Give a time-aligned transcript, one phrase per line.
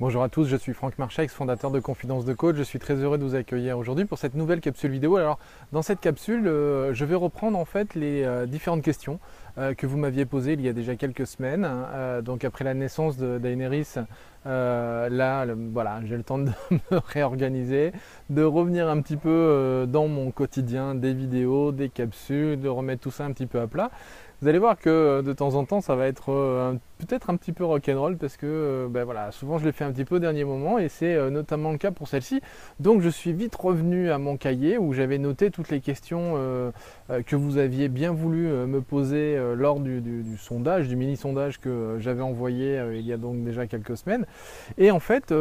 [0.00, 2.56] Bonjour à tous, je suis Franck Marchex, fondateur de Confidence de Coach.
[2.56, 5.16] Je suis très heureux de vous accueillir aujourd'hui pour cette nouvelle capsule vidéo.
[5.16, 5.38] Alors,
[5.72, 9.20] dans cette capsule, euh, je vais reprendre en fait les euh, différentes questions
[9.58, 11.66] euh, que vous m'aviez posées il y a déjà quelques semaines.
[11.66, 12.22] Hein.
[12.22, 13.96] donc, après la naissance de Daenerys,
[14.46, 17.92] là, voilà, j'ai le temps de me réorganiser,
[18.30, 23.10] de revenir un petit peu dans mon quotidien, des vidéos, des capsules, de remettre tout
[23.10, 23.90] ça un petit peu à plat.
[24.40, 27.52] Vous allez voir que de temps en temps, ça va être un peut-être un petit
[27.52, 30.18] peu rock'n'roll parce que euh, ben voilà, souvent je l'ai fait un petit peu au
[30.18, 32.40] dernier moment et c'est euh, notamment le cas pour celle-ci.
[32.78, 36.70] Donc je suis vite revenu à mon cahier où j'avais noté toutes les questions euh,
[37.26, 42.80] que vous aviez bien voulu me poser lors du, sondage, du mini-sondage que j'avais envoyé
[42.94, 44.26] il y a donc déjà quelques semaines.
[44.78, 45.32] Et en fait,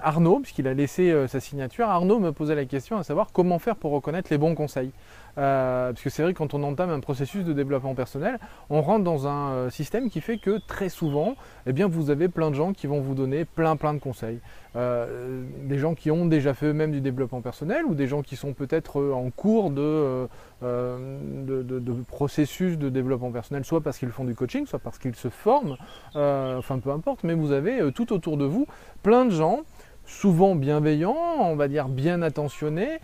[0.00, 3.76] Arnaud, puisqu'il a laissé sa signature, Arnaud me posait la question à savoir comment faire
[3.76, 4.90] pour reconnaître les bons conseils.
[5.36, 8.38] parce que c'est vrai quand on entame un processus de développement personnel,
[8.70, 11.34] on rentre dans un système qui fait que très souvent,
[11.66, 14.38] eh bien, vous avez plein de gens qui vont vous donner plein plein de conseils.
[14.76, 18.36] Euh, des gens qui ont déjà fait eux-mêmes du développement personnel ou des gens qui
[18.36, 20.26] sont peut-être euh, en cours euh,
[20.62, 25.28] de, processus de développement personnel, soit parce qu'ils font du coaching, soit parce qu'ils se
[25.28, 25.76] forment,
[26.14, 28.66] enfin peu importe, mais vous avez tout autour de vous
[29.02, 29.60] plein de gens
[30.04, 32.98] souvent bienveillants, on va dire bien attentionnés,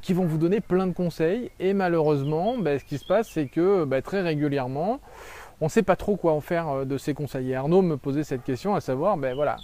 [0.00, 1.50] qui vont vous donner plein de conseils.
[1.60, 5.00] Et malheureusement, ben, ce qui se passe, c'est que ben, très régulièrement,
[5.60, 7.54] on ne sait pas trop quoi en faire euh, de ces conseils.
[7.54, 9.56] Arnaud me posait cette question, à savoir, ben voilà,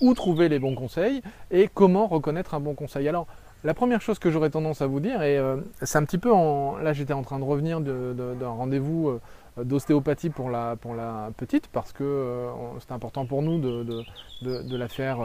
[0.00, 3.08] où trouver les bons conseils et comment reconnaître un bon conseil.
[3.08, 3.26] Alors,
[3.62, 6.32] la première chose que j'aurais tendance à vous dire, et euh, c'est un petit peu
[6.32, 6.78] en.
[6.78, 10.76] Là, j'étais en train de revenir d'un rendez-vous euh, d'ostéopathie pour la,
[11.36, 12.46] petite, parce que
[12.78, 15.18] c'est important pour nous de, la faire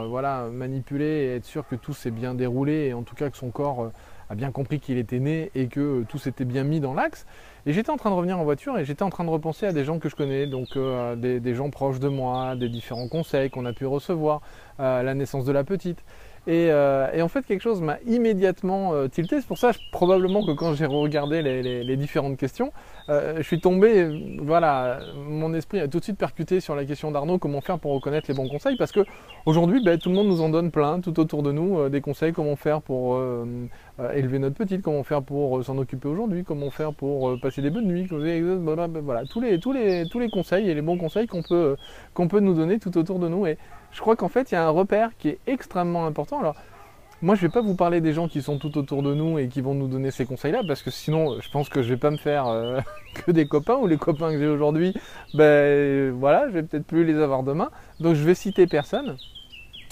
[0.50, 3.50] manipuler et être sûr que tout s'est bien déroulé, et en tout cas que son
[3.50, 3.90] corps
[4.28, 7.26] a bien compris qu'il était né et que tout s'était bien mis dans l'axe.
[7.64, 9.72] Et j'étais en train de revenir en voiture et j'étais en train de repenser à
[9.72, 13.50] des gens que je connais, donc euh, des, gens proches de moi, des différents conseils
[13.50, 14.40] qu'on a pu recevoir,
[14.78, 16.04] à la naissance de la petite.
[16.48, 19.40] Euh, et, en fait, quelque chose m'a immédiatement euh, tilté.
[19.40, 22.72] C'est pour ça, probablement que quand j'ai regardé les, différentes questions,
[23.08, 24.98] je suis tombé, voilà,
[25.28, 28.26] mon esprit a tout de suite percuté sur la question d'Arnaud, comment faire pour reconnaître
[28.28, 29.00] les bons conseils, parce que
[29.46, 32.32] aujourd'hui, ben, tout le monde nous en donne plein, tout autour de nous, des conseils,
[32.32, 33.18] comment faire pour
[33.98, 37.38] euh, élever notre petite, comment faire pour euh, s'en occuper aujourd'hui, comment faire pour euh,
[37.40, 40.98] passer des bonnes nuits, voilà, tous les, tous les, tous les conseils et les bons
[40.98, 41.76] conseils qu'on peut,
[42.12, 43.46] qu'on peut nous donner tout autour de nous.
[43.46, 43.56] Et
[43.96, 46.38] je crois qu'en fait, il y a un repère qui est extrêmement important.
[46.38, 46.54] Alors,
[47.22, 49.38] moi, je ne vais pas vous parler des gens qui sont tout autour de nous
[49.38, 51.94] et qui vont nous donner ces conseils-là, parce que sinon, je pense que je ne
[51.94, 52.44] vais pas me faire
[53.14, 54.94] que des copains, ou les copains que j'ai aujourd'hui,
[55.34, 57.70] ben voilà, je vais peut-être plus les avoir demain.
[57.98, 59.16] Donc, je vais citer personne,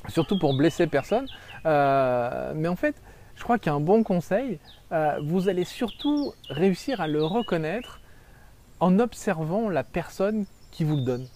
[0.08, 1.26] surtout pour blesser personne.
[1.64, 2.94] mais en fait,
[3.36, 4.58] je crois qu'un bon conseil,
[4.92, 8.00] euh, vous allez surtout réussir à le reconnaître
[8.80, 11.26] en observant la personne qui vous le donne.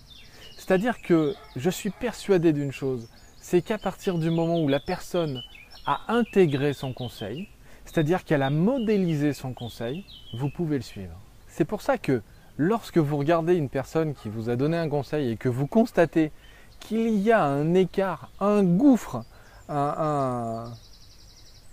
[0.69, 3.09] C'est-à-dire que je suis persuadé d'une chose,
[3.41, 5.43] c'est qu'à partir du moment où la personne
[5.87, 7.49] a intégré son conseil,
[7.87, 10.05] c'est-à-dire qu'elle a modélisé son conseil,
[10.37, 11.19] vous pouvez le suivre.
[11.47, 12.21] C'est pour ça que
[12.59, 16.33] lorsque vous regardez une personne qui vous a donné un conseil et que vous constatez
[16.81, 19.25] qu'il y a un écart, un gouffre,
[19.71, 20.71] un,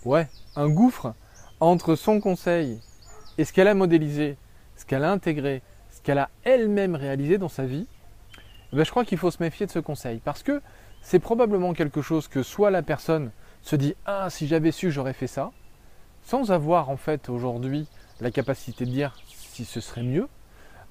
[0.06, 0.26] ouais,
[0.56, 1.12] un gouffre
[1.60, 2.80] entre son conseil
[3.36, 4.38] et ce qu'elle a modélisé,
[4.74, 7.86] ce qu'elle a intégré, ce qu'elle a elle-même réalisé dans sa vie,
[8.76, 10.20] ben, je crois qu'il faut se méfier de ce conseil.
[10.24, 10.62] Parce que
[11.00, 13.30] c'est probablement quelque chose que soit la personne
[13.62, 15.52] se dit Ah, si j'avais su, j'aurais fait ça,
[16.22, 17.88] sans avoir en fait aujourd'hui
[18.20, 20.28] la capacité de dire si ce serait mieux.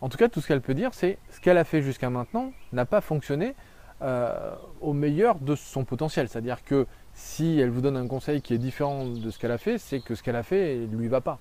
[0.02, 2.52] En tout cas, tout ce qu'elle peut dire, c'est ce qu'elle a fait jusqu'à maintenant
[2.74, 3.56] n'a pas fonctionné
[4.02, 6.28] euh, au meilleur de son potentiel.
[6.28, 9.58] C'est-à-dire que si elle vous donne un conseil qui est différent de ce qu'elle a
[9.58, 11.40] fait, c'est que ce qu'elle a fait ne lui va pas.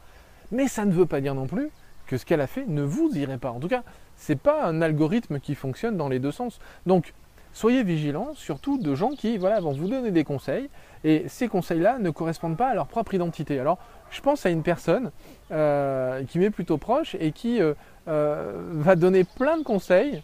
[0.52, 1.70] Mais ça ne veut pas dire non plus
[2.06, 3.50] que ce qu'elle a fait ne vous irait pas.
[3.50, 3.82] En tout cas,
[4.16, 6.58] ce n'est pas un algorithme qui fonctionne dans les deux sens.
[6.86, 7.12] Donc,
[7.52, 10.68] soyez vigilants, surtout de gens qui voilà, vont vous donner des conseils,
[11.04, 13.58] et ces conseils-là ne correspondent pas à leur propre identité.
[13.58, 13.78] Alors,
[14.10, 15.10] je pense à une personne
[15.50, 17.74] euh, qui m'est plutôt proche et qui euh,
[18.06, 20.22] va donner plein de conseils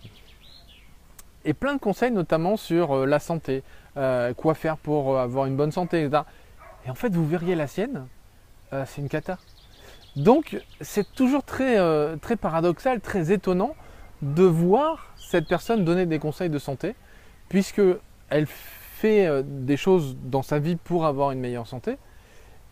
[1.45, 3.63] et plein de conseils notamment sur euh, la santé,
[3.97, 6.23] euh, quoi faire pour euh, avoir une bonne santé, etc.
[6.87, 8.07] Et en fait, vous verriez la sienne,
[8.87, 9.37] c'est une cata.
[10.17, 11.79] Donc, c'est toujours très,
[12.19, 13.75] très paradoxal, très étonnant
[14.23, 16.95] de voir cette personne donner des conseils de santé,
[17.49, 17.83] puisque
[18.29, 21.97] elle fait des choses dans sa vie pour avoir une meilleure santé,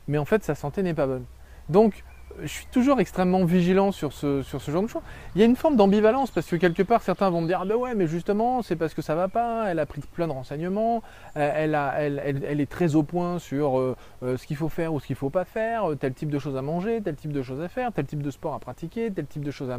[0.08, 1.24] mais en fait, sa santé n'est pas bonne.
[1.68, 2.04] Donc,
[2.42, 5.02] je suis toujours extrêmement vigilant sur ce, genre de choses.
[5.34, 7.64] Il y a une forme d'ambivalence parce que quelque part certains vont me dire ah
[7.64, 10.32] ben ouais mais justement c'est parce que ça va pas, elle a pris plein de
[10.32, 11.02] renseignements,
[11.36, 15.06] euh, elle, est très au point sur euh, euh, ce qu'il faut faire ou ce
[15.06, 17.68] qu'il faut pas faire, tel type de choses à manger, tel type de choses à
[17.68, 19.78] faire, tel type de sport à pratiquer, tel type de choses à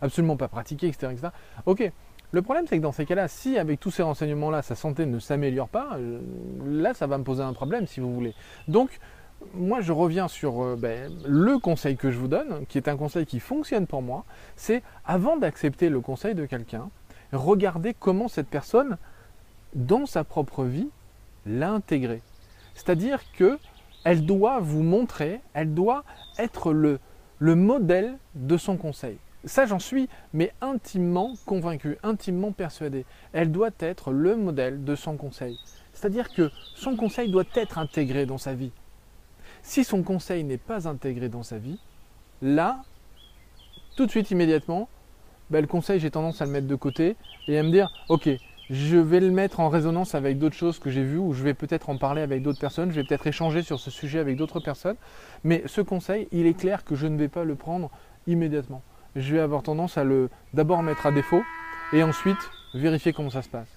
[0.00, 1.28] absolument, pas pratiquer, etc., etc.
[1.66, 1.90] Ok,
[2.32, 5.18] Le problème, c'est que dans ces cas-là, si avec tous ces renseignements-là, sa santé ne
[5.18, 5.96] s'améliore pas,
[6.66, 8.34] là, ça va me poser un problème, si vous voulez.
[8.68, 8.98] Donc,
[9.54, 12.96] moi, je reviens sur euh, ben, le conseil que je vous donne, qui est un
[12.96, 14.24] conseil qui fonctionne pour moi,
[14.56, 16.90] c'est avant d'accepter le conseil de quelqu'un,
[17.32, 18.96] regardez comment cette personne,
[19.74, 20.88] dans sa propre vie,
[21.46, 22.22] l'a intégré.
[22.74, 23.58] C'est-à-dire que
[24.04, 26.04] elle doit vous montrer, elle doit
[26.38, 26.98] être le,
[27.38, 29.18] le modèle de son conseil.
[29.44, 33.04] Ça, j'en suis, mais intimement convaincu, intimement persuadé.
[33.32, 35.58] Elle doit être le modèle de son conseil.
[35.92, 38.72] C'est-à-dire que son conseil doit être intégré dans sa vie.
[39.64, 41.80] Si son conseil n'est pas intégré dans sa vie,
[42.40, 42.84] là,
[43.96, 44.88] tout de suite, immédiatement,
[45.50, 47.16] ben, le conseil, j'ai tendance à le mettre de côté
[47.48, 48.28] et à me dire, ok,
[48.70, 51.54] je vais le mettre en résonance avec d'autres choses que j'ai vues ou je vais
[51.54, 54.60] peut-être en parler avec d'autres personnes, je vais peut-être échanger sur ce sujet avec d'autres
[54.60, 54.96] personnes.
[55.42, 57.90] Mais ce conseil, il est clair que je ne vais pas le prendre
[58.28, 58.82] immédiatement
[59.16, 61.42] je vais avoir tendance à le d'abord mettre à défaut
[61.92, 62.38] et ensuite
[62.74, 63.68] vérifier comment ça se passe.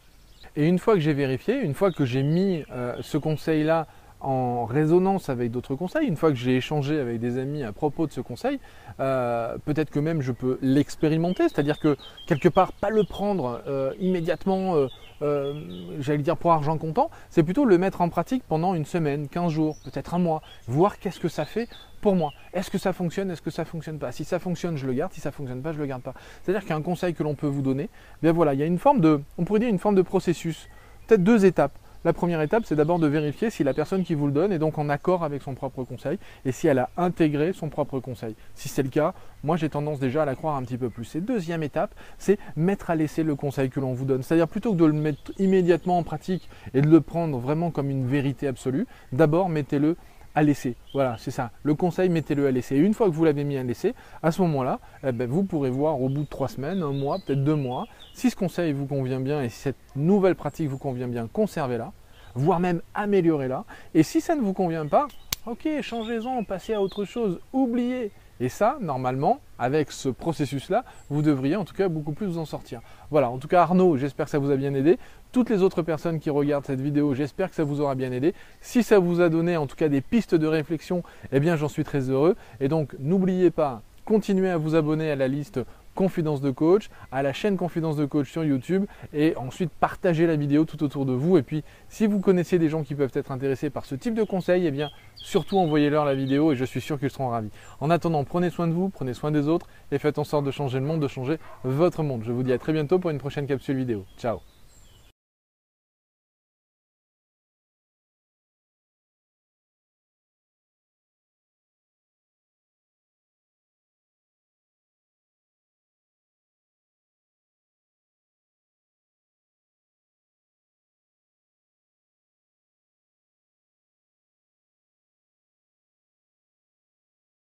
[0.56, 3.88] Et une fois que j'ai vérifié, une fois que j'ai mis euh, ce conseil-là
[4.20, 8.08] en résonance avec d'autres conseils, une fois que j'ai échangé avec des amis à propos
[8.08, 8.60] de ce conseil,
[9.00, 13.94] euh, peut-être que même je peux l'expérimenter, c'est-à-dire que quelque part pas le prendre euh,
[14.00, 14.88] immédiatement
[15.22, 15.54] euh,
[16.00, 19.52] j'allais dire pour argent comptant, c'est plutôt le mettre en pratique pendant une semaine, 15
[19.52, 21.68] jours, peut-être un mois, voir qu'est-ce que ça fait
[22.02, 22.32] pour moi.
[22.54, 24.12] Est-ce que ça fonctionne, est-ce que ça fonctionne pas?
[24.12, 26.14] Si ça fonctionne, je le garde, si ça fonctionne pas, je le garde pas.
[26.44, 27.90] C'est-à-dire qu'il y a un conseil que l'on peut vous donner,
[28.22, 30.70] bien voilà, il y a une forme de, on pourrait dire une forme de processus,
[31.08, 31.78] peut-être deux étapes.
[32.06, 34.60] La première étape, c'est d'abord de vérifier si la personne qui vous le donne est
[34.60, 38.36] donc en accord avec son propre conseil et si elle a intégré son propre conseil.
[38.54, 39.14] Si c'est le cas,
[39.44, 41.16] moi j'ai tendance déjà à la croire un petit peu plus.
[41.16, 44.22] Et deuxième étape, c'est mettre à laisser le conseil que l'on vous donne.
[44.22, 47.90] C'est-à-dire plutôt que de le mettre immédiatement en pratique et de le prendre vraiment comme
[47.90, 49.96] une vérité absolue, d'abord mettez-le
[50.38, 50.76] à laisser.
[50.94, 51.50] Voilà, c'est ça.
[51.64, 52.76] Le conseil, mettez-le à laisser.
[52.76, 55.44] Et une fois que vous l'avez mis à laisser, à ce moment-là, eh ben, vous
[55.44, 58.72] pourrez voir au bout de trois semaines, un mois, peut-être deux mois, si ce conseil
[58.72, 61.92] vous convient bien et si cette nouvelle pratique vous convient bien, conservez-la,
[62.36, 63.66] voire même améliorez-la.
[63.96, 65.08] Et si ça ne vous convient pas,
[65.48, 68.12] ok, changez-en, passez à autre chose, oubliez.
[68.40, 72.46] Et ça, normalement, avec ce processus-là, vous devriez en tout cas beaucoup plus vous en
[72.46, 72.82] sortir.
[73.10, 75.00] Voilà, en tout cas Arnaud, j'espère que ça vous a bien aidé.
[75.32, 78.36] Toutes les autres personnes qui regardent cette vidéo, j'espère que ça vous aura bien aidé.
[78.60, 81.02] Si ça vous a donné en tout cas des pistes de réflexion,
[81.32, 82.36] eh bien j'en suis très heureux.
[82.60, 85.62] Et donc n'oubliez pas, continuez à vous abonner à la liste
[85.98, 90.36] Confidence de coach, à la chaîne Confidence de coach sur YouTube et ensuite partagez la
[90.36, 91.38] vidéo tout autour de vous.
[91.38, 94.24] Et puis si vous connaissez des gens qui peuvent être intéressés par ce type de
[94.24, 97.50] conseils, eh bien surtout envoyez-leur la vidéo et je suis sûr qu'ils seront ravis.
[97.80, 100.52] En attendant, prenez soin de vous, prenez soin des autres et faites en sorte de
[100.52, 102.22] changer le monde, de changer votre monde.
[102.24, 104.06] Je vous dis à très bientôt pour une prochaine capsule vidéo.
[104.20, 104.57] Ciao